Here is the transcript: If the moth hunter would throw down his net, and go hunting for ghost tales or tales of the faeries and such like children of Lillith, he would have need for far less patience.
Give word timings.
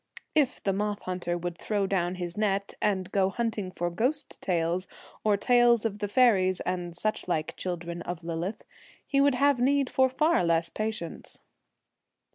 If 0.33 0.63
the 0.63 0.73
moth 0.73 1.01
hunter 1.01 1.37
would 1.37 1.59
throw 1.59 1.85
down 1.85 2.15
his 2.15 2.35
net, 2.35 2.73
and 2.81 3.11
go 3.11 3.29
hunting 3.29 3.69
for 3.69 3.91
ghost 3.91 4.41
tales 4.41 4.87
or 5.23 5.37
tales 5.37 5.85
of 5.85 5.99
the 5.99 6.07
faeries 6.07 6.59
and 6.61 6.95
such 6.95 7.27
like 7.27 7.55
children 7.55 8.01
of 8.01 8.23
Lillith, 8.23 8.63
he 9.05 9.21
would 9.21 9.35
have 9.35 9.59
need 9.59 9.91
for 9.91 10.09
far 10.09 10.43
less 10.43 10.69
patience. 10.69 11.41